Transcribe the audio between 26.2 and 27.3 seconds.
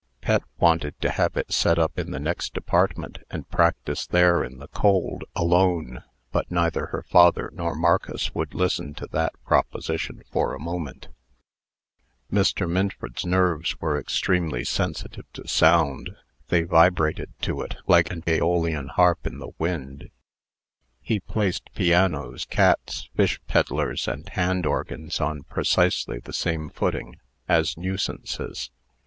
same footing,